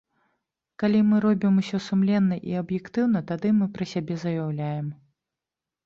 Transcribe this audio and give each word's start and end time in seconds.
Калі 0.83 1.01
мы 1.09 1.19
робім 1.25 1.59
усё 1.63 1.81
сумленна 1.89 2.35
і 2.53 2.57
аб'ектыўна, 2.65 3.25
тады 3.33 3.47
мы 3.61 3.65
пра 3.79 3.83
сябе 3.97 4.13
заяўляем. 4.27 4.87